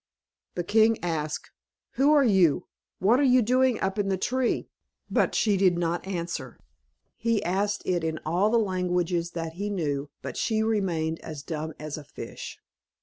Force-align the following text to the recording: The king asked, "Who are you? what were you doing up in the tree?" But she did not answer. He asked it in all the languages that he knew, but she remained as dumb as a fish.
The 0.55 0.63
king 0.63 0.97
asked, 1.03 1.51
"Who 1.91 2.11
are 2.11 2.23
you? 2.23 2.65
what 2.97 3.17
were 3.19 3.23
you 3.23 3.43
doing 3.43 3.79
up 3.81 3.99
in 3.99 4.07
the 4.09 4.17
tree?" 4.17 4.67
But 5.11 5.35
she 5.35 5.57
did 5.57 5.77
not 5.77 6.07
answer. 6.07 6.59
He 7.17 7.43
asked 7.43 7.83
it 7.85 8.03
in 8.03 8.19
all 8.25 8.49
the 8.49 8.57
languages 8.57 9.33
that 9.33 9.53
he 9.53 9.69
knew, 9.69 10.09
but 10.23 10.37
she 10.37 10.63
remained 10.63 11.19
as 11.19 11.43
dumb 11.43 11.75
as 11.77 11.99
a 11.99 12.03
fish. 12.03 12.57